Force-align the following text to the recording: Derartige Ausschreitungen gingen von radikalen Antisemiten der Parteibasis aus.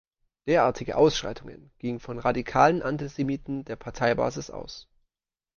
Derartige 0.47 0.97
Ausschreitungen 0.97 1.69
gingen 1.77 1.99
von 1.99 2.17
radikalen 2.17 2.81
Antisemiten 2.81 3.65
der 3.65 3.75
Parteibasis 3.75 4.49
aus. 4.49 4.89